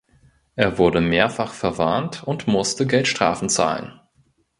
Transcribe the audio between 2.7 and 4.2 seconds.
Geldstrafen zahlen.